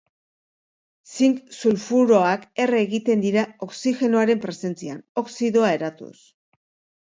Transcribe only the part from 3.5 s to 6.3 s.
oxigenoaren presentzian, oxidoa eratuz.